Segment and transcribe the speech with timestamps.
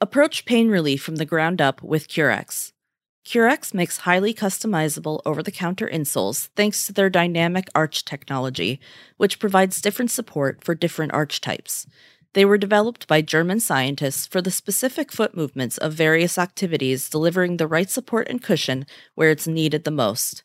[0.00, 2.70] Approach pain relief from the ground up with Currex.
[3.26, 8.78] Currex makes highly customizable over the counter insoles thanks to their dynamic arch technology,
[9.16, 11.84] which provides different support for different arch types.
[12.34, 17.56] They were developed by German scientists for the specific foot movements of various activities, delivering
[17.56, 18.86] the right support and cushion
[19.16, 20.44] where it's needed the most.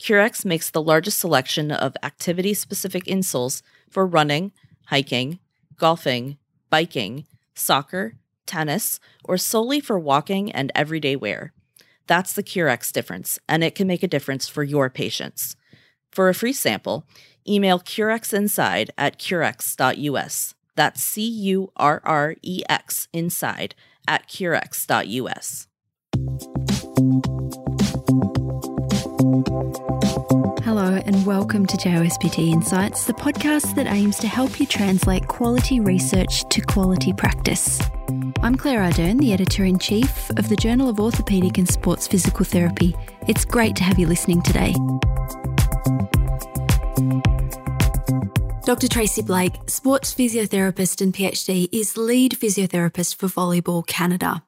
[0.00, 4.50] Currex makes the largest selection of activity specific insoles for running,
[4.86, 5.38] hiking,
[5.76, 6.38] golfing,
[6.70, 8.14] biking, soccer,
[8.50, 11.52] tennis, or solely for walking and everyday wear.
[12.06, 15.56] That's the Currex difference, and it can make a difference for your patients.
[16.10, 17.06] For a free sample,
[17.48, 20.54] email CurrexInside at currex.us.
[20.74, 23.74] That's C U R R E X inside
[24.08, 25.68] at currex.us.
[30.64, 35.80] Hello, and welcome to JOSPT Insights, the podcast that aims to help you translate quality
[35.80, 37.80] research to quality practice.
[38.38, 42.44] I'm Claire Ardern, the editor in chief of the Journal of Orthopaedic and Sports Physical
[42.44, 42.94] Therapy.
[43.28, 44.74] It's great to have you listening today.
[48.64, 48.88] Dr.
[48.88, 54.44] Tracy Blake, sports physiotherapist and PhD, is lead physiotherapist for Volleyball Canada.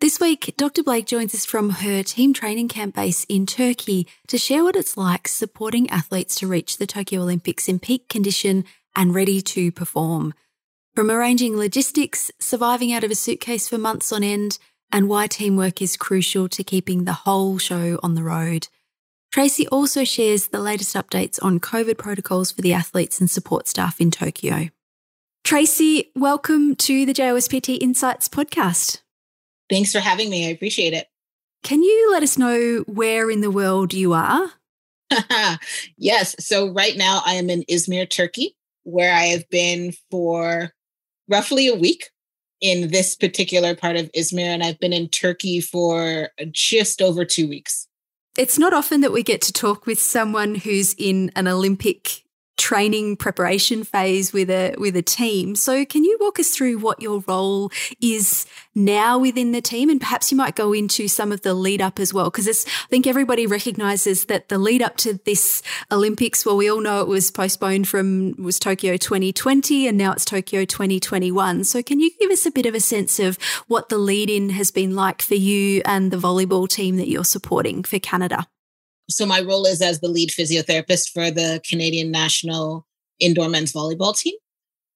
[0.00, 0.82] This week, Dr.
[0.82, 4.96] Blake joins us from her team training camp base in Turkey to share what it's
[4.96, 8.64] like supporting athletes to reach the Tokyo Olympics in peak condition
[8.96, 10.34] and ready to perform.
[10.94, 14.58] From arranging logistics, surviving out of a suitcase for months on end,
[14.92, 18.68] and why teamwork is crucial to keeping the whole show on the road.
[19.32, 24.02] Tracy also shares the latest updates on COVID protocols for the athletes and support staff
[24.02, 24.68] in Tokyo.
[25.44, 29.00] Tracy, welcome to the JOSPT Insights podcast.
[29.70, 30.46] Thanks for having me.
[30.46, 31.08] I appreciate it.
[31.62, 34.52] Can you let us know where in the world you are?
[35.96, 36.36] yes.
[36.38, 40.74] So, right now I am in Izmir, Turkey, where I have been for
[41.28, 42.10] roughly a week
[42.60, 47.48] in this particular part of Izmir, and I've been in Turkey for just over two
[47.48, 47.88] weeks.
[48.38, 52.22] It's not often that we get to talk with someone who's in an Olympic
[52.56, 55.54] training preparation phase with a with a team.
[55.54, 57.70] So can you walk us through what your role
[58.00, 61.80] is now within the team and perhaps you might go into some of the lead
[61.80, 66.46] up as well because I think everybody recognizes that the lead up to this Olympics
[66.46, 70.64] well we all know it was postponed from was Tokyo 2020 and now it's Tokyo
[70.64, 71.64] 2021.
[71.64, 74.50] So can you give us a bit of a sense of what the lead in
[74.50, 78.46] has been like for you and the volleyball team that you're supporting for Canada?
[79.10, 82.86] So my role is as the lead physiotherapist for the Canadian national
[83.20, 84.34] indoor men's volleyball team.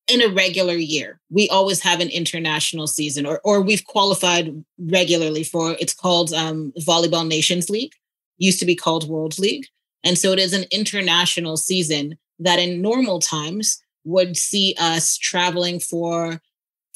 [0.08, 5.42] In a regular year, we always have an international season, or or we've qualified regularly
[5.42, 5.76] for.
[5.80, 7.92] It's called um, Volleyball Nations League.
[8.38, 9.66] Used to be called World League,
[10.04, 15.80] and so it is an international season that, in normal times, would see us traveling
[15.80, 16.40] for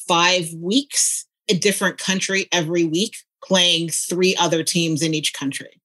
[0.07, 5.80] five weeks, a different country every week, playing three other teams in each country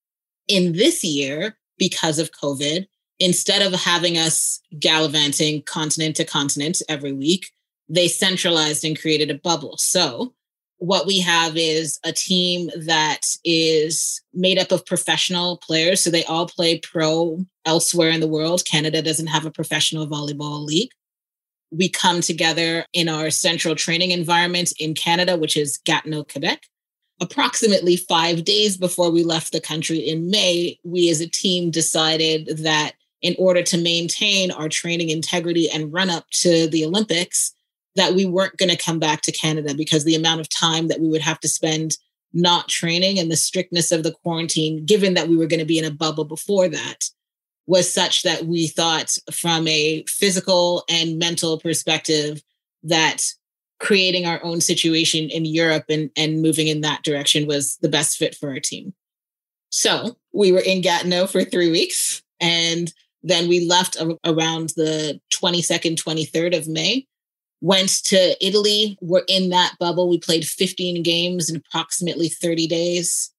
[0.47, 2.87] in this year, because of COVID,
[3.19, 7.51] instead of having us gallivanting continent to continent every week,
[7.87, 9.77] they centralized and created a bubble.
[9.77, 10.33] So,
[10.77, 16.01] what we have is a team that is made up of professional players.
[16.01, 18.65] So, they all play pro elsewhere in the world.
[18.65, 20.91] Canada doesn't have a professional volleyball league.
[21.71, 26.63] We come together in our central training environment in Canada, which is Gatineau, Quebec
[27.21, 32.57] approximately five days before we left the country in May, we as a team decided
[32.57, 37.53] that in order to maintain our training integrity and run up to the Olympics,
[37.95, 40.99] that we weren't going to come back to Canada because the amount of time that
[40.99, 41.97] we would have to spend
[42.33, 45.79] not training and the strictness of the quarantine, given that we were going to be
[45.79, 47.05] in a bubble before that,
[47.65, 52.43] was such that we thought from a physical and mental perspective
[52.83, 53.23] that
[53.79, 58.17] creating our own situation in Europe and, and moving in that direction was the best
[58.17, 58.93] fit for our team.
[59.69, 62.93] So we were in Gatineau for three weeks and
[63.23, 67.07] then we left around the 22nd, 23rd of May,
[67.59, 68.97] went to Italy.
[69.01, 70.07] We're in that bubble.
[70.07, 73.31] We played 15 games in approximately 30 days.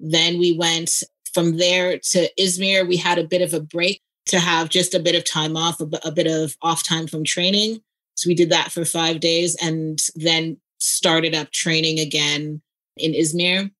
[0.00, 2.86] Then we went from there to Izmir.
[2.86, 5.80] We had a bit of a break to have just a bit of time off,
[5.80, 7.80] a bit of off time from training.
[8.18, 12.60] So we did that for five days and then started up training again
[12.96, 13.70] in Izmir,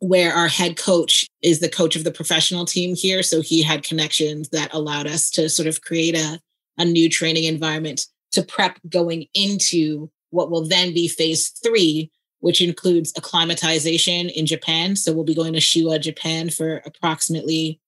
[0.00, 3.22] where our head coach is the coach of the professional team here.
[3.22, 6.38] So he had connections that allowed us to sort of create a,
[6.76, 12.10] a new training environment to prep going into what will then be phase three,
[12.40, 14.94] which includes acclimatization in Japan.
[14.94, 17.80] So we'll be going to Shewa, Japan for approximately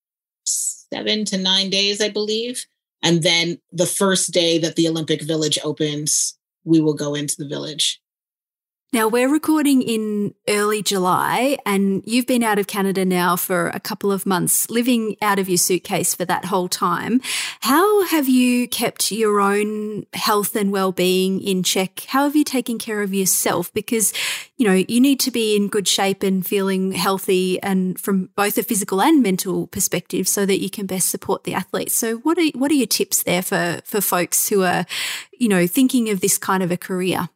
[0.45, 2.65] seven to nine days, I believe.
[3.03, 7.49] And then the first day that the Olympic Village opens, we will go into the
[7.49, 8.01] village.
[8.95, 13.81] Now, we're recording in early July, and you've been out of Canada now for a
[13.81, 17.23] couple of months, living out of your suitcase for that whole time.
[17.61, 22.01] How have you kept your own health and well being in check?
[22.09, 23.73] How have you taken care of yourself?
[23.73, 24.13] Because,
[24.59, 28.59] you know, you need to be in good shape and feeling healthy, and from both
[28.59, 31.95] a physical and mental perspective, so that you can best support the athletes.
[31.95, 34.85] So, what are, what are your tips there for, for folks who are,
[35.33, 37.31] you know, thinking of this kind of a career?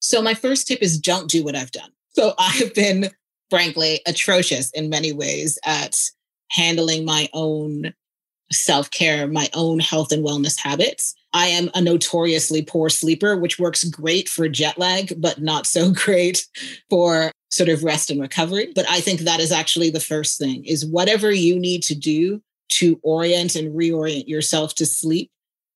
[0.00, 1.90] So, my first tip is don't do what I've done.
[2.10, 3.10] So, I have been,
[3.48, 5.96] frankly, atrocious in many ways at
[6.50, 7.94] handling my own
[8.52, 11.14] self care, my own health and wellness habits.
[11.32, 15.92] I am a notoriously poor sleeper, which works great for jet lag, but not so
[15.94, 16.46] great
[16.88, 18.72] for sort of rest and recovery.
[18.74, 22.42] But I think that is actually the first thing is whatever you need to do
[22.72, 25.30] to orient and reorient yourself to sleep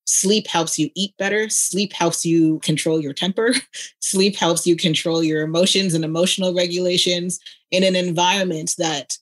[0.05, 1.49] Sleep helps you eat better.
[1.49, 3.53] Sleep helps you control your temper.
[3.99, 7.39] Sleep helps you control your emotions and emotional regulations
[7.71, 9.17] in an environment that,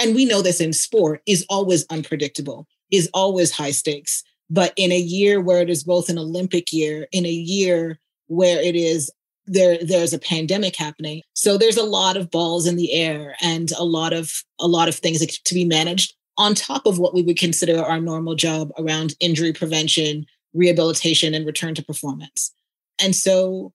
[0.00, 4.22] and we know this in sport, is always unpredictable, is always high stakes.
[4.48, 8.60] But in a year where it is both an Olympic year, in a year where
[8.60, 9.10] it is
[9.46, 13.72] there there's a pandemic happening so there's a lot of balls in the air and
[13.72, 14.30] a lot of
[14.60, 18.00] a lot of things to be managed on top of what we would consider our
[18.00, 22.52] normal job around injury prevention, rehabilitation, and return to performance.
[23.00, 23.72] And so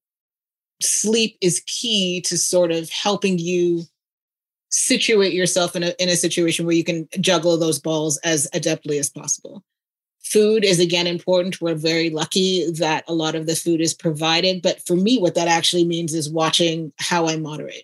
[0.82, 3.84] sleep is key to sort of helping you
[4.70, 9.00] situate yourself in a, in a situation where you can juggle those balls as adeptly
[9.00, 9.64] as possible.
[10.24, 11.62] Food is again important.
[11.62, 14.62] We're very lucky that a lot of the food is provided.
[14.62, 17.84] But for me, what that actually means is watching how I moderate.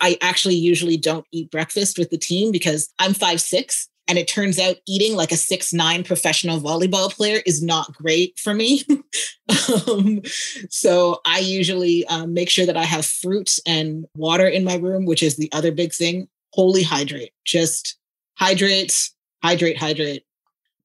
[0.00, 4.28] I actually usually don't eat breakfast with the team because I'm five six and it
[4.28, 8.84] turns out eating like a six nine professional volleyball player is not great for me.
[9.88, 10.20] um,
[10.68, 15.06] so I usually um, make sure that I have fruit and water in my room,
[15.06, 16.28] which is the other big thing.
[16.52, 17.96] Wholly hydrate, just
[18.34, 19.10] hydrate,
[19.42, 20.24] hydrate, hydrate.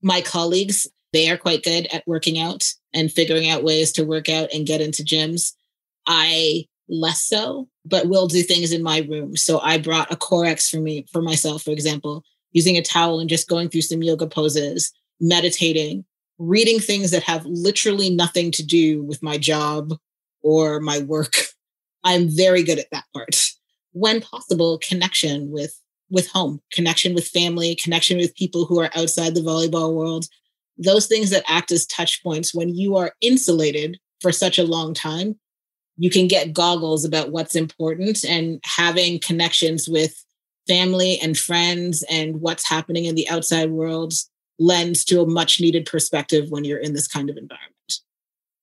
[0.02, 4.30] My colleagues, they are quite good at working out and figuring out ways to work
[4.30, 5.54] out and get into gyms.
[6.06, 9.36] I less so, but will do things in my room.
[9.36, 13.30] So I brought a Corex for me, for myself, for example, using a towel and
[13.30, 16.06] just going through some yoga poses, meditating,
[16.38, 19.94] reading things that have literally nothing to do with my job
[20.42, 21.34] or my work.
[22.04, 23.36] I'm very good at that part.
[23.92, 25.80] When possible, connection with
[26.10, 30.26] with home, connection with family, connection with people who are outside the volleyball world.
[30.78, 34.94] Those things that act as touch points when you are insulated for such a long
[34.94, 35.38] time,
[35.98, 40.24] you can get goggles about what's important and having connections with
[40.68, 44.14] family and friends and what's happening in the outside world
[44.60, 47.77] lends to a much needed perspective when you're in this kind of environment.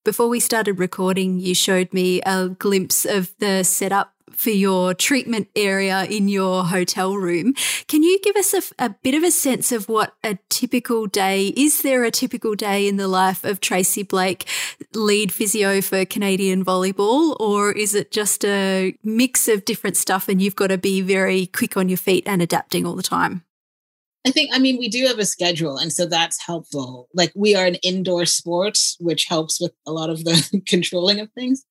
[0.04, 5.48] Before we started recording, you showed me a glimpse of the setup for your treatment
[5.56, 7.54] area in your hotel room.
[7.88, 11.54] Can you give us a, a, bit of a sense of what a typical day
[11.56, 11.80] is?
[11.80, 14.46] There a typical day in the life of Tracy Blake,
[14.92, 20.42] lead physio for Canadian volleyball, or is it just a mix of different stuff and
[20.42, 23.42] you've got to be very quick on your feet and adapting all the time?
[24.26, 27.08] I think, I mean, we do have a schedule, and so that's helpful.
[27.12, 31.30] Like, we are an indoor sport, which helps with a lot of the controlling of
[31.32, 31.66] things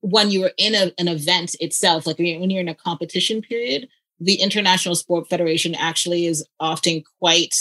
[0.00, 3.88] when you are in a, an event itself, like when you're in a competition period,
[4.20, 7.54] the International Sport Federation actually is often quite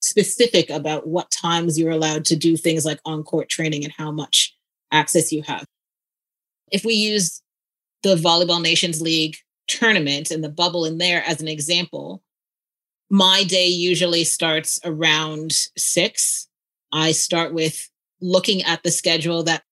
[0.00, 4.10] specific about what times you're allowed to do things like on court training and how
[4.10, 4.56] much
[4.90, 5.66] access you have.
[6.72, 7.42] If we use
[8.02, 9.36] the Volleyball Nations League
[9.68, 12.22] tournament and the bubble in there as an example,
[13.10, 16.48] my day usually starts around six.
[16.92, 17.90] I start with
[18.20, 19.64] looking at the schedule that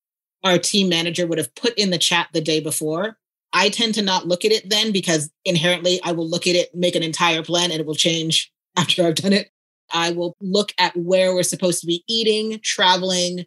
[0.45, 3.17] our team manager would have put in the chat the day before.
[3.53, 6.75] I tend to not look at it then because inherently I will look at it,
[6.75, 9.51] make an entire plan, and it will change after I've done it.
[9.93, 13.47] I will look at where we're supposed to be eating, traveling,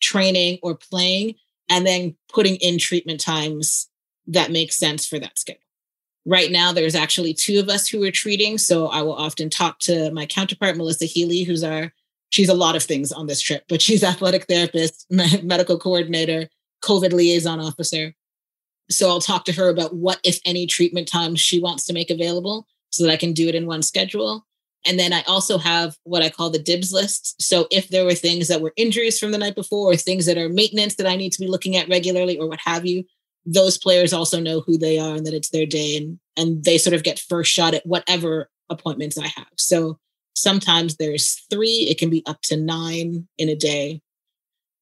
[0.00, 1.34] training, or playing,
[1.68, 3.88] and then putting in treatment times
[4.26, 5.62] that make sense for that schedule.
[6.26, 8.58] Right now, there's actually two of us who are treating.
[8.58, 11.92] So I will often talk to my counterpart, Melissa Healy, who's our
[12.30, 16.48] she's a lot of things on this trip, but she's athletic therapist, medical coordinator,
[16.82, 18.14] COVID liaison officer.
[18.88, 22.10] So I'll talk to her about what, if any, treatment times she wants to make
[22.10, 24.46] available so that I can do it in one schedule.
[24.86, 27.40] And then I also have what I call the dibs list.
[27.40, 30.38] So if there were things that were injuries from the night before or things that
[30.38, 33.04] are maintenance that I need to be looking at regularly or what have you,
[33.46, 36.78] those players also know who they are and that it's their day and and they
[36.78, 39.48] sort of get first shot at whatever appointments I have.
[39.56, 39.98] So
[40.34, 44.00] Sometimes there's three, it can be up to nine in a day.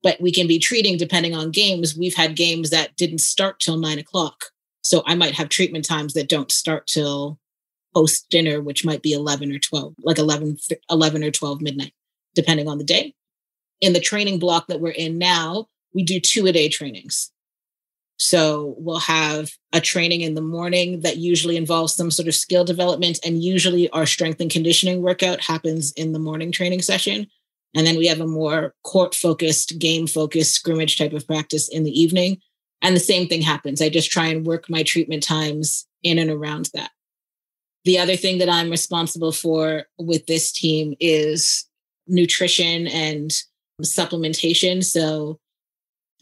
[0.05, 1.97] but we can be treating depending on games.
[1.97, 4.45] We've had games that didn't start till nine o'clock.
[4.83, 7.41] So I might have treatment times that don't start till
[7.93, 11.93] post dinner, which might be 11 or 12, like 11, 11 or 12 midnight,
[12.37, 13.13] depending on the day.
[13.81, 17.33] In the training block that we're in now, we do two a day trainings.
[18.19, 22.65] So we'll have a training in the morning that usually involves some sort of skill
[22.65, 23.21] development.
[23.25, 27.29] And usually our strength and conditioning workout happens in the morning training session.
[27.77, 31.85] And then we have a more court focused, game focused scrimmage type of practice in
[31.85, 32.39] the evening.
[32.83, 33.81] And the same thing happens.
[33.81, 36.91] I just try and work my treatment times in and around that.
[37.85, 41.67] The other thing that I'm responsible for with this team is
[42.09, 43.31] nutrition and
[43.83, 44.85] supplementation.
[44.85, 45.39] So,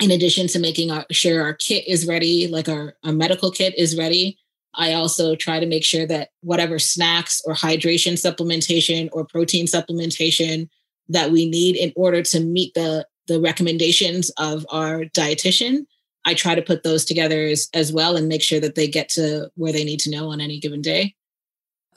[0.00, 3.74] in addition to making our, sure our kit is ready, like our, our medical kit
[3.78, 4.38] is ready,
[4.74, 10.68] I also try to make sure that whatever snacks or hydration supplementation or protein supplementation
[11.08, 15.86] that we need in order to meet the the recommendations of our dietitian
[16.24, 19.08] i try to put those together as, as well and make sure that they get
[19.08, 21.14] to where they need to know on any given day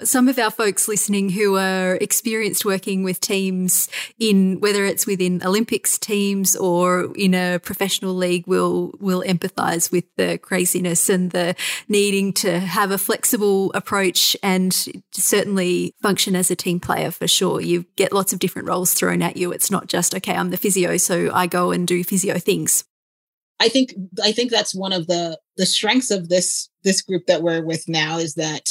[0.03, 3.89] some of our folks listening who are experienced working with teams
[4.19, 10.05] in whether it's within Olympics teams or in a professional league will will empathize with
[10.15, 11.55] the craziness and the
[11.87, 17.61] needing to have a flexible approach and certainly function as a team player for sure.
[17.61, 19.51] You get lots of different roles thrown at you.
[19.51, 22.83] It's not just okay, I'm the physio, so I go and do physio things.
[23.59, 27.41] I think I think that's one of the the strengths of this this group that
[27.41, 28.69] we're with now is that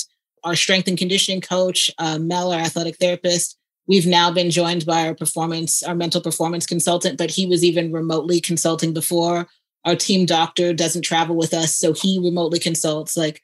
[0.48, 3.56] our strength and conditioning coach, uh, Mel, our athletic therapist.
[3.86, 7.92] We've now been joined by our performance, our mental performance consultant, but he was even
[7.92, 9.46] remotely consulting before.
[9.84, 13.16] Our team doctor doesn't travel with us, so he remotely consults.
[13.16, 13.42] Like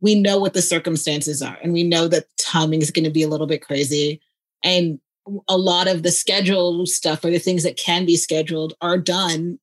[0.00, 3.22] we know what the circumstances are, and we know that timing is going to be
[3.22, 4.20] a little bit crazy.
[4.64, 4.98] And
[5.48, 9.58] a lot of the schedule stuff or the things that can be scheduled are done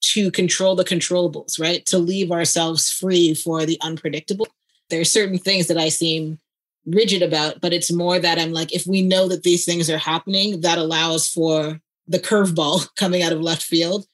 [0.00, 1.84] to control the controllables, right?
[1.86, 4.46] To leave ourselves free for the unpredictable
[4.90, 6.38] there are certain things that I seem
[6.86, 9.98] rigid about, but it's more that I'm like, if we know that these things are
[9.98, 14.06] happening, that allows for the curveball coming out of left field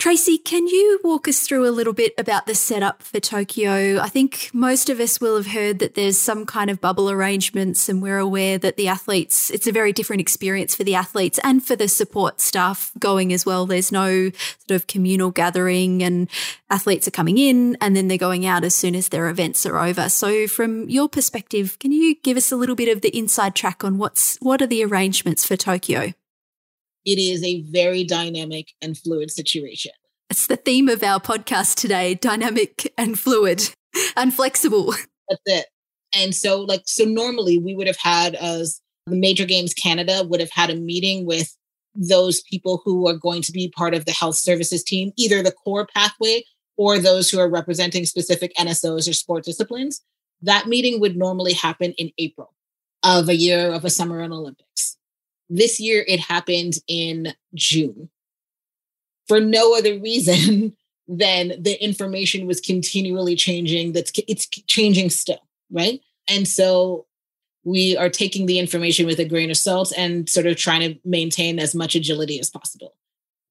[0.00, 3.98] Tracy, can you walk us through a little bit about the setup for Tokyo?
[4.00, 7.86] I think most of us will have heard that there's some kind of bubble arrangements,
[7.86, 11.62] and we're aware that the athletes, it's a very different experience for the athletes and
[11.62, 13.66] for the support staff going as well.
[13.66, 16.30] There's no sort of communal gathering, and
[16.70, 19.78] athletes are coming in and then they're going out as soon as their events are
[19.78, 20.08] over.
[20.08, 23.84] So, from your perspective, can you give us a little bit of the inside track
[23.84, 26.14] on what's what are the arrangements for Tokyo?
[27.04, 29.92] It is a very dynamic and fluid situation.
[30.28, 33.74] It's the theme of our podcast today dynamic and fluid
[34.16, 34.92] and flexible.
[35.28, 35.66] That's it.
[36.14, 40.40] And so, like, so normally we would have had as the Major Games Canada would
[40.40, 41.56] have had a meeting with
[41.94, 45.52] those people who are going to be part of the health services team, either the
[45.52, 46.42] core pathway
[46.76, 50.02] or those who are representing specific NSOs or sport disciplines.
[50.42, 52.54] That meeting would normally happen in April
[53.02, 54.89] of a year of a summer and Olympics.
[55.50, 58.08] This year it happened in June
[59.26, 60.76] for no other reason
[61.08, 63.92] than the information was continually changing.
[63.92, 66.00] That's it's changing still, right?
[66.28, 67.06] And so
[67.64, 70.98] we are taking the information with a grain of salt and sort of trying to
[71.04, 72.94] maintain as much agility as possible.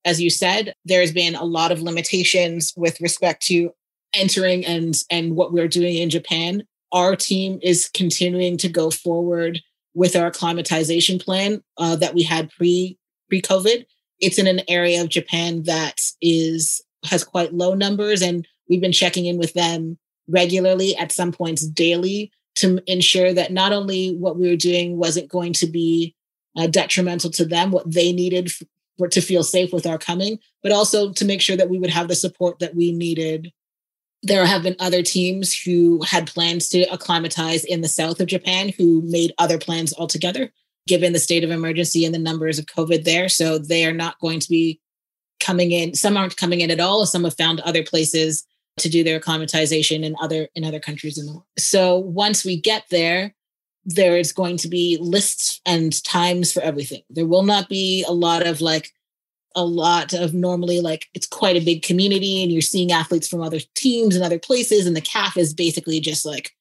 [0.06, 3.72] As you said, there's been a lot of limitations with respect to
[4.16, 6.64] entering and and what we're doing in Japan.
[6.94, 9.62] Our team is continuing to go forward
[9.94, 13.86] with our acclimatization plan uh, that we had pre pre COVID.
[14.20, 18.92] It's in an area of Japan that is has quite low numbers, and we've been
[18.92, 24.38] checking in with them regularly, at some points daily, to ensure that not only what
[24.38, 26.14] we were doing wasn't going to be
[26.58, 28.52] uh, detrimental to them, what they needed
[28.98, 31.90] for, to feel safe with our coming, but also to make sure that we would
[31.90, 33.52] have the support that we needed
[34.22, 38.72] there have been other teams who had plans to acclimatize in the south of Japan
[38.78, 40.52] who made other plans altogether,
[40.88, 43.30] given the state of emergency and the numbers of COVID there.
[43.30, 44.82] So they are not going to be
[45.40, 45.96] coming in.
[45.96, 47.06] Some aren't coming in at all.
[47.06, 48.46] Some have found other places
[48.80, 51.46] to do their acclimatization in other in other countries in the world.
[51.58, 53.36] So once we get there,
[53.86, 57.02] there is going to be lists and times for everything.
[57.10, 58.92] There will not be a lot of like
[59.56, 63.42] a lot of normally like it's quite a big community and you're seeing athletes from
[63.42, 66.52] other teams and other places and the CAF is basically just like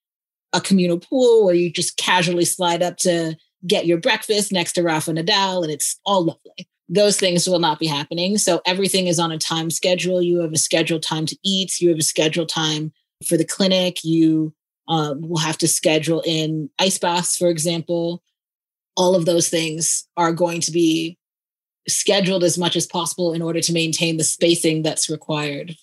[0.53, 4.83] a communal pool where you just casually slide up to get your breakfast next to
[4.83, 6.69] Rafa Nadal and it's all lovely.
[6.89, 8.39] Those things will not be happening.
[8.39, 10.23] So everything is on a time schedule.
[10.23, 11.81] You have a scheduled time to eat.
[11.81, 12.93] You have a scheduled time
[13.27, 14.05] for the clinic.
[14.05, 14.55] You
[14.89, 18.23] uh, will have to schedule in ice baths, for example.
[18.97, 21.19] All of those things are going to be
[21.89, 25.77] scheduled as much as possible in order to maintain the spacing that's required.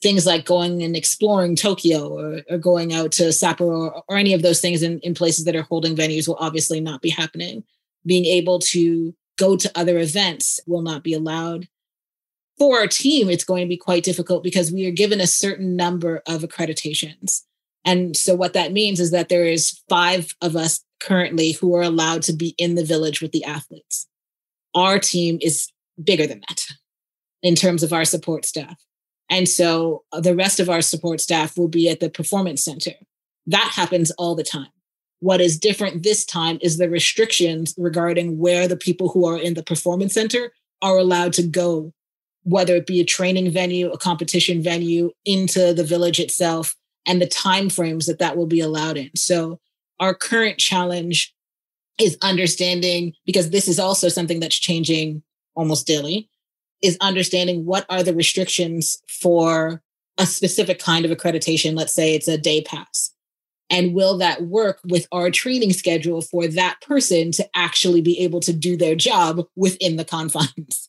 [0.00, 4.32] Things like going and exploring Tokyo or, or going out to Sapporo or, or any
[4.32, 7.64] of those things in, in places that are holding venues will obviously not be happening.
[8.06, 11.68] Being able to go to other events will not be allowed.
[12.58, 15.76] For our team, it's going to be quite difficult because we are given a certain
[15.76, 17.42] number of accreditations.
[17.84, 21.82] And so what that means is that there is five of us currently who are
[21.82, 24.06] allowed to be in the village with the athletes.
[24.74, 25.70] Our team is
[26.02, 26.66] bigger than that
[27.42, 28.76] in terms of our support staff.
[29.30, 32.92] And so uh, the rest of our support staff will be at the performance center.
[33.46, 34.68] That happens all the time.
[35.20, 39.54] What is different this time is the restrictions regarding where the people who are in
[39.54, 41.92] the performance center are allowed to go,
[42.44, 47.26] whether it be a training venue, a competition venue, into the village itself, and the
[47.26, 49.10] time frames that that will be allowed in.
[49.16, 49.58] So
[49.98, 51.34] our current challenge
[51.98, 55.22] is understanding because this is also something that's changing
[55.54, 56.28] almost daily
[56.82, 59.82] is understanding what are the restrictions for
[60.16, 61.76] a specific kind of accreditation.
[61.76, 63.12] Let's say it's a day pass.
[63.70, 68.40] And will that work with our training schedule for that person to actually be able
[68.40, 70.88] to do their job within the confines?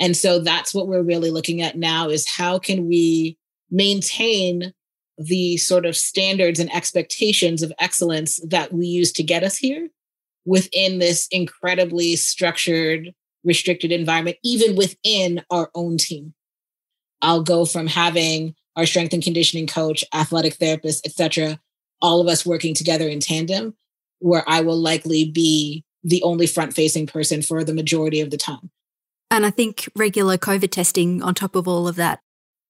[0.00, 3.38] And so that's what we're really looking at now is how can we
[3.70, 4.72] maintain
[5.18, 9.88] the sort of standards and expectations of excellence that we use to get us here
[10.44, 16.34] within this incredibly structured, restricted environment, even within our own team.
[17.22, 21.60] I'll go from having our strength and conditioning coach, athletic therapist, etc.,
[22.02, 23.74] all of us working together in tandem,
[24.18, 28.36] where I will likely be the only front facing person for the majority of the
[28.36, 28.70] time.
[29.30, 32.20] And I think regular COVID testing on top of all of that.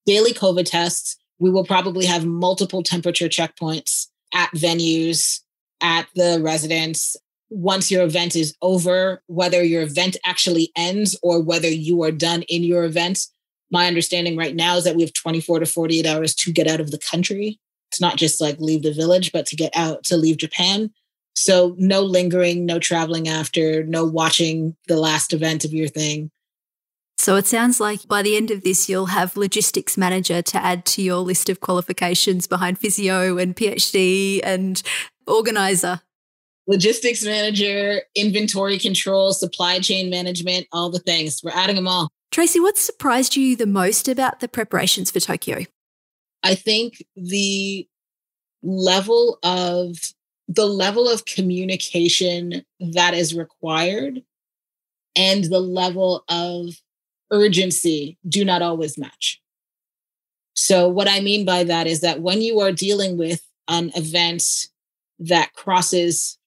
[0.06, 1.16] Daily COVID tests.
[1.38, 5.40] We will probably have multiple temperature checkpoints at venues,
[5.80, 7.16] at the residence,
[7.50, 12.42] once your event is over, whether your event actually ends or whether you are done
[12.42, 13.26] in your event.
[13.70, 16.80] My understanding right now is that we have 24 to 48 hours to get out
[16.80, 17.60] of the country.
[17.90, 20.90] It's not just like leave the village, but to get out, to leave Japan.
[21.34, 26.30] So no lingering, no traveling after, no watching the last event of your thing.
[27.16, 30.85] So it sounds like by the end of this, you'll have logistics manager to add
[30.87, 34.83] to your list of qualifications behind physio and PhD and
[35.27, 36.00] organizer
[36.66, 41.40] logistics manager, inventory control, supply chain management, all the things.
[41.42, 42.11] We're adding them all.
[42.31, 45.64] Tracy, what surprised you the most about the preparations for Tokyo?
[46.42, 47.87] I think the
[48.62, 49.96] level of
[50.48, 54.22] the level of communication that is required
[55.16, 56.74] and the level of
[57.35, 59.42] urgency do not always match.
[60.55, 64.68] So, what I mean by that is that when you are dealing with an event
[65.18, 66.38] that crosses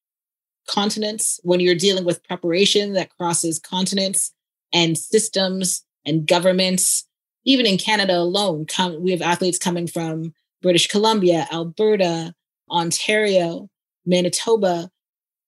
[0.68, 4.34] continents, when you're dealing with preparation that crosses continents
[4.74, 7.06] and systems and governments,
[7.46, 12.34] even in Canada alone, come, we have athletes coming from British Columbia, Alberta,
[12.70, 13.70] Ontario,
[14.06, 14.90] Manitoba.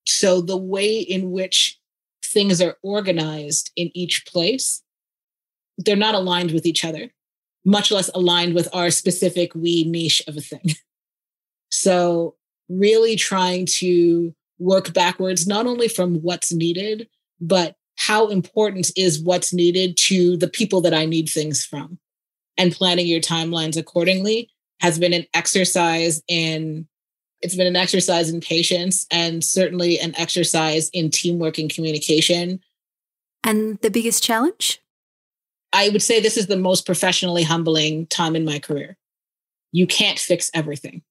[0.05, 1.79] So the way in which
[2.23, 4.81] things are organized in each place,
[5.79, 7.09] they're not aligned with each other,
[7.65, 10.61] much less aligned with our specific we niche of a thing.
[11.71, 12.35] So
[12.67, 17.07] really trying to work backwards, not only from what's needed,
[17.39, 21.99] but how important is what's needed to the people that I need things from.
[22.57, 24.49] And planning your timelines accordingly
[24.81, 26.87] has been an exercise in
[27.41, 32.59] it's been an exercise in patience and certainly an exercise in teamwork and communication.
[33.45, 34.81] And the biggest challenge?
[35.79, 38.97] I would say this is the most professionally humbling time in my career.
[39.71, 41.03] You can't fix everything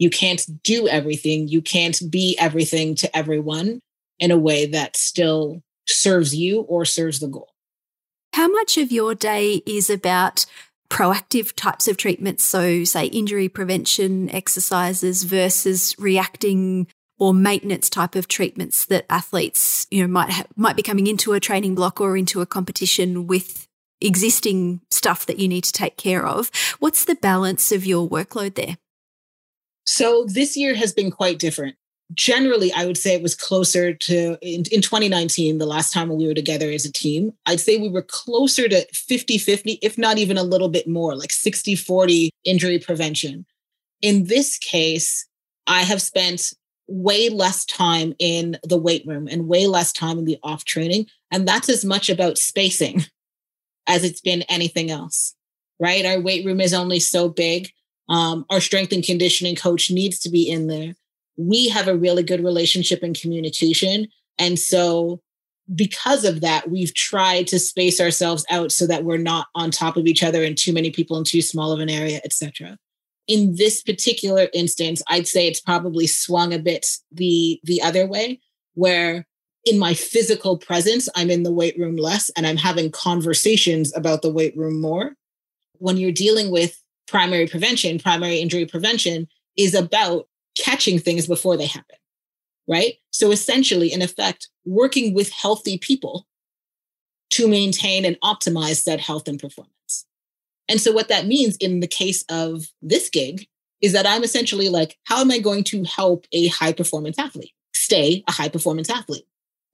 [0.00, 1.46] you can't do everything.
[1.46, 3.80] You can't be everything to everyone
[4.18, 7.50] in a way that still serves you or serves the goal.
[8.32, 10.46] How much of your day is about
[10.88, 12.42] proactive types of treatments?
[12.42, 16.86] So, say, injury prevention exercises versus reacting
[17.18, 21.34] or maintenance type of treatments that athletes, you know, might ha- might be coming into
[21.34, 23.68] a training block or into a competition with
[24.00, 26.50] existing stuff that you need to take care of.
[26.78, 28.78] What's the balance of your workload there?
[29.84, 31.76] So this year has been quite different.
[32.12, 36.26] Generally, I would say it was closer to in, in 2019, the last time we
[36.26, 37.32] were together as a team.
[37.46, 41.14] I'd say we were closer to 50 50, if not even a little bit more,
[41.14, 43.46] like 60 40 injury prevention.
[44.02, 45.26] In this case,
[45.66, 46.52] I have spent
[46.88, 51.06] way less time in the weight room and way less time in the off training.
[51.30, 53.04] And that's as much about spacing
[53.90, 55.34] as it's been anything else,
[55.80, 56.06] right?
[56.06, 57.68] Our weight room is only so big.
[58.08, 60.94] Um, our strength and conditioning coach needs to be in there.
[61.36, 64.06] We have a really good relationship and communication.
[64.38, 65.20] And so
[65.74, 69.96] because of that, we've tried to space ourselves out so that we're not on top
[69.96, 72.78] of each other and too many people in too small of an area, etc.
[73.26, 78.40] In this particular instance, I'd say it's probably swung a bit the the other way,
[78.74, 79.26] where
[79.64, 84.22] in my physical presence, I'm in the weight room less and I'm having conversations about
[84.22, 85.14] the weight room more.
[85.78, 91.66] When you're dealing with primary prevention, primary injury prevention is about catching things before they
[91.66, 91.96] happen
[92.70, 92.94] right?
[93.10, 96.26] So essentially, in effect, working with healthy people
[97.30, 100.06] to maintain and optimize that health and performance.
[100.68, 103.46] And so, what that means in the case of this gig
[103.82, 107.52] is that I'm essentially like, how am I going to help a high performance athlete
[107.72, 109.26] stay a high performance athlete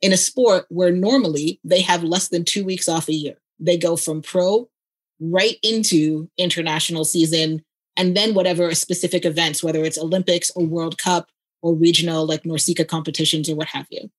[0.03, 3.37] in a sport where normally they have less than two weeks off a year?
[3.59, 4.69] They go from pro
[5.21, 7.63] right into international season
[7.97, 11.29] and then whatever specific events, whether it's Olympics or World Cup
[11.63, 14.11] or regional like NORCECA competitions or what have you.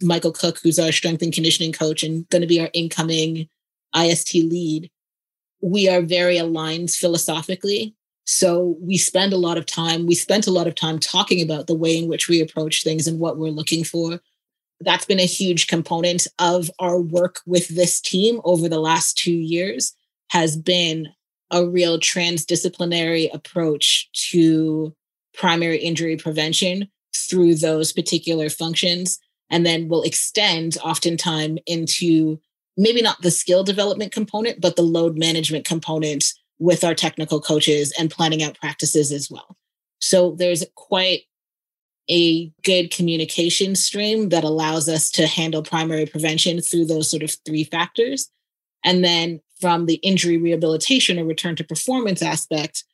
[0.00, 3.48] Michael Cook, who's our strength and conditioning coach and going to be our incoming
[3.94, 4.90] IST lead,
[5.60, 7.94] we are very aligned philosophically.
[8.24, 11.66] So we spend a lot of time, we spent a lot of time talking about
[11.66, 14.20] the way in which we approach things and what we're looking for.
[14.80, 19.32] That's been a huge component of our work with this team over the last two
[19.32, 19.94] years
[20.30, 21.08] has been
[21.50, 24.94] a real transdisciplinary approach to
[25.34, 29.18] primary injury prevention through those particular functions
[29.50, 32.40] and then will extend oftentimes into
[32.76, 36.24] maybe not the skill development component but the load management component
[36.58, 39.56] with our technical coaches and planning out practices as well.
[40.00, 41.22] So there's quite
[42.10, 47.34] a good communication stream that allows us to handle primary prevention through those sort of
[47.46, 48.28] three factors
[48.84, 52.84] and then from the injury rehabilitation or return to performance aspect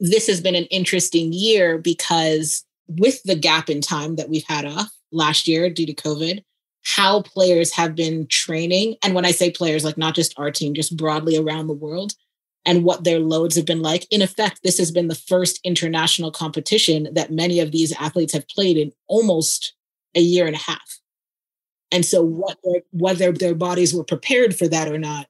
[0.00, 4.64] this has been an interesting year because with the gap in time that we've had
[4.64, 6.42] off last year due to COVID,
[6.84, 8.96] how players have been training.
[9.02, 12.12] And when I say players, like not just our team, just broadly around the world,
[12.66, 14.06] and what their loads have been like.
[14.10, 18.48] In effect, this has been the first international competition that many of these athletes have
[18.48, 19.74] played in almost
[20.14, 21.00] a year and a half.
[21.92, 22.58] And so, what
[22.90, 25.28] whether their bodies were prepared for that or not,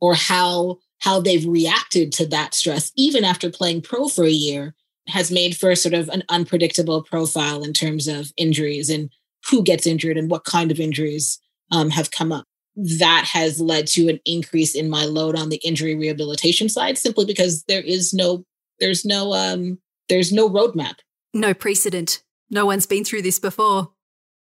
[0.00, 4.74] or how how they've reacted to that stress, even after playing pro for a year,
[5.08, 9.10] has made for sort of an unpredictable profile in terms of injuries and
[9.50, 11.38] who gets injured and what kind of injuries
[11.70, 12.46] um, have come up.
[12.76, 17.24] That has led to an increase in my load on the injury rehabilitation side, simply
[17.24, 18.44] because there is no,
[18.80, 20.96] there's no, um, there's no roadmap,
[21.32, 22.22] no precedent.
[22.50, 23.90] No one's been through this before.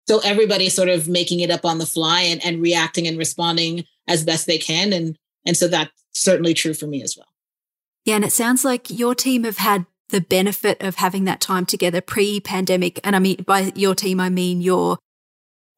[0.06, 3.84] So everybody's sort of making it up on the fly and, and reacting and responding
[4.06, 4.92] as best they can.
[4.92, 7.26] And and so that's certainly true for me as well.
[8.04, 8.16] Yeah.
[8.16, 12.00] And it sounds like your team have had the benefit of having that time together
[12.00, 13.00] pre pandemic.
[13.02, 14.98] And I mean, by your team, I mean your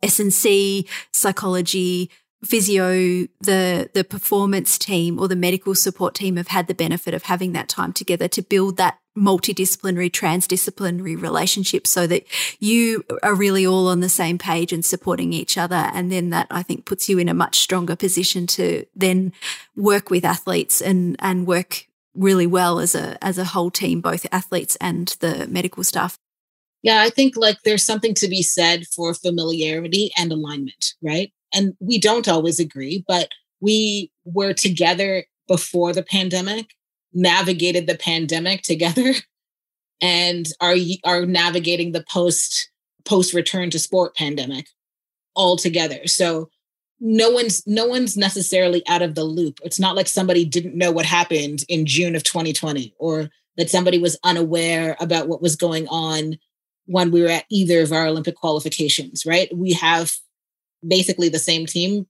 [0.02, 2.10] S&C, psychology,
[2.44, 7.24] physio, the, the performance team or the medical support team have had the benefit of
[7.24, 12.24] having that time together to build that multidisciplinary, transdisciplinary relationship so that
[12.60, 15.90] you are really all on the same page and supporting each other.
[15.92, 19.32] And then that I think puts you in a much stronger position to then
[19.74, 24.26] work with athletes and, and work really well as a, as a whole team, both
[24.30, 26.18] athletes and the medical staff.
[26.82, 31.32] Yeah, I think like there's something to be said for familiarity and alignment, right?
[31.52, 33.28] And we don't always agree, but
[33.60, 36.66] we were together before the pandemic
[37.12, 39.14] navigated the pandemic together
[40.00, 42.70] and are are navigating the post
[43.04, 44.66] post return to sport pandemic
[45.34, 46.06] all together.
[46.06, 46.50] So
[47.00, 49.60] no one's no one's necessarily out of the loop.
[49.62, 53.98] It's not like somebody didn't know what happened in June of 2020 or that somebody
[53.98, 56.38] was unaware about what was going on
[56.86, 59.54] when we were at either of our Olympic qualifications, right?
[59.54, 60.16] We have
[60.86, 62.06] basically the same team.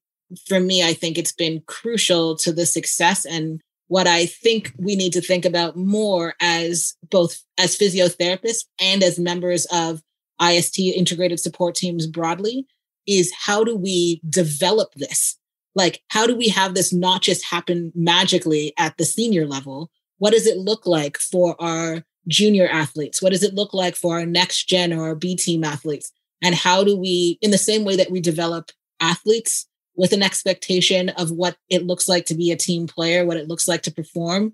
[0.47, 4.95] For me, I think it's been crucial to the success and what I think we
[4.95, 10.03] need to think about more as both as physiotherapists and as members of
[10.41, 12.67] IST integrated support teams broadly
[13.07, 15.37] is how do we develop this?
[15.75, 19.91] Like, how do we have this not just happen magically at the senior level?
[20.19, 23.23] What does it look like for our junior athletes?
[23.23, 26.13] What does it look like for our next gen or our B team athletes?
[26.43, 28.71] And how do we, in the same way that we develop
[29.01, 33.37] athletes with an expectation of what it looks like to be a team player, what
[33.37, 34.53] it looks like to perform,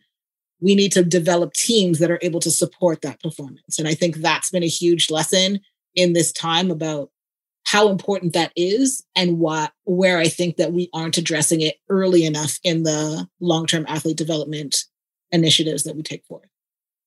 [0.60, 3.78] we need to develop teams that are able to support that performance.
[3.78, 5.60] And I think that's been a huge lesson
[5.94, 7.10] in this time about
[7.66, 12.24] how important that is and what where I think that we aren't addressing it early
[12.24, 14.84] enough in the long-term athlete development
[15.32, 16.48] initiatives that we take forward.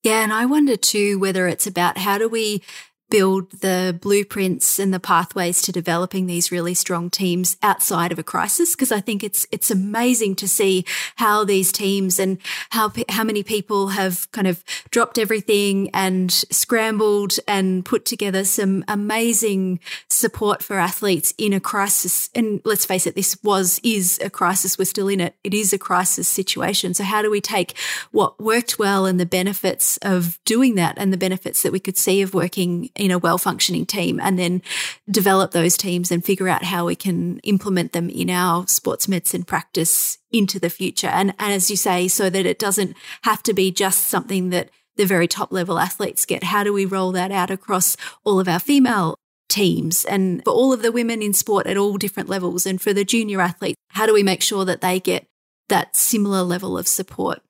[0.03, 2.61] Yeah, and I wonder too whether it's about how do we
[3.09, 8.23] build the blueprints and the pathways to developing these really strong teams outside of a
[8.23, 12.37] crisis because I think it's it's amazing to see how these teams and
[12.71, 18.83] how how many people have kind of dropped everything and scrambled and put together some
[18.87, 22.29] amazing support for athletes in a crisis.
[22.35, 24.77] And let's face it this was is a crisis.
[24.77, 25.35] We're still in it.
[25.43, 26.93] It is a crisis situation.
[26.93, 27.77] So how do we take
[28.11, 31.97] what worked well and the benefits of doing that and the benefits that we could
[31.97, 34.61] see of working in a well functioning team and then
[35.09, 39.43] develop those teams and figure out how we can implement them in our sports medicine
[39.43, 41.07] practice into the future.
[41.07, 44.69] And, and as you say, so that it doesn't have to be just something that
[44.97, 46.43] the very top level athletes get.
[46.43, 49.15] How do we roll that out across all of our female
[49.47, 52.93] teams and for all of the women in sport at all different levels and for
[52.93, 53.77] the junior athletes?
[53.89, 55.25] How do we make sure that they get
[55.69, 57.41] that similar level of support?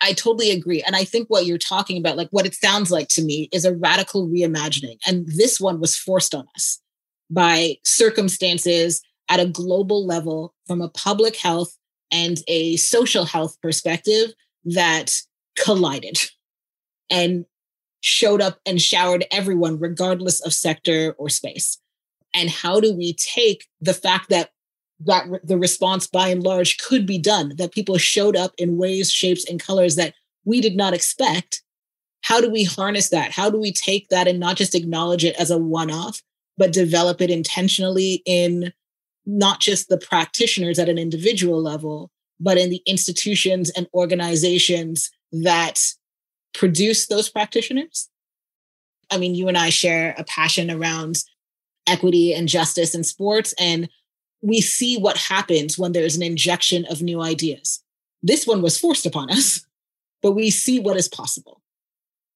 [0.00, 0.82] I totally agree.
[0.82, 3.64] And I think what you're talking about, like what it sounds like to me, is
[3.64, 4.96] a radical reimagining.
[5.06, 6.80] And this one was forced on us
[7.28, 11.76] by circumstances at a global level from a public health
[12.10, 14.32] and a social health perspective
[14.64, 15.12] that
[15.58, 16.18] collided
[17.10, 17.44] and
[18.00, 21.78] showed up and showered everyone, regardless of sector or space.
[22.34, 24.50] And how do we take the fact that
[25.00, 29.10] that the response by and large could be done, that people showed up in ways,
[29.10, 31.62] shapes, and colors that we did not expect.
[32.22, 33.30] How do we harness that?
[33.30, 36.20] How do we take that and not just acknowledge it as a one off,
[36.58, 38.72] but develop it intentionally in
[39.24, 45.80] not just the practitioners at an individual level, but in the institutions and organizations that
[46.52, 48.08] produce those practitioners?
[49.10, 51.16] I mean, you and I share a passion around
[51.86, 53.54] equity and justice in sports.
[53.58, 53.88] And
[54.42, 57.82] we see what happens when there's an injection of new ideas.
[58.22, 59.66] This one was forced upon us,
[60.22, 61.60] but we see what is possible.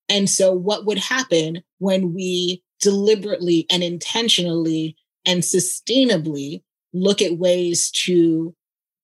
[0.09, 6.62] And so, what would happen when we deliberately and intentionally and sustainably
[6.93, 8.55] look at ways to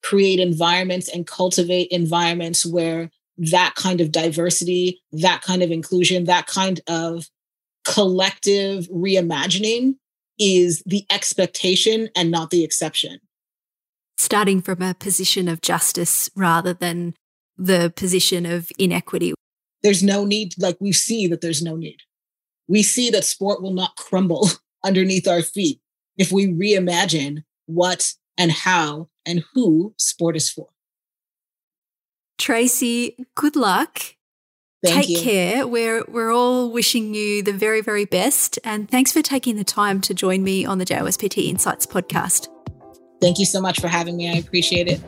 [0.03, 6.47] create environments and cultivate environments where that kind of diversity, that kind of inclusion, that
[6.47, 7.29] kind of
[7.85, 9.95] collective reimagining
[10.41, 13.21] is the expectation and not the exception.
[14.17, 17.15] Starting from a position of justice rather than
[17.57, 19.35] the position of inequity.
[19.83, 21.99] There's no need, like we see that there's no need.
[22.67, 24.49] We see that sport will not crumble
[24.85, 25.81] underneath our feet
[26.17, 30.69] if we reimagine what and how and who sport is for.
[32.39, 34.15] Tracy, good luck
[34.83, 35.23] Thank Take you.
[35.23, 35.67] care.
[35.67, 40.01] We're we're all wishing you the very very best, and thanks for taking the time
[40.03, 42.49] to join me on the JOSPT Insights podcast.
[43.21, 44.31] Thank you so much for having me.
[44.31, 45.01] I appreciate it.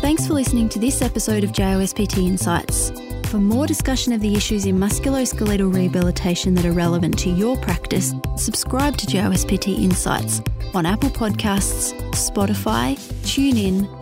[0.00, 2.90] Thanks for listening to this episode of JOSPT Insights.
[3.28, 8.12] For more discussion of the issues in musculoskeletal rehabilitation that are relevant to your practice,
[8.36, 10.42] subscribe to JOSPT Insights
[10.74, 14.01] on Apple Podcasts, Spotify, TuneIn,